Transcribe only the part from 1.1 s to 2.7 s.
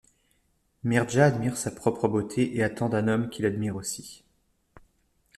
admire sa propre beauté et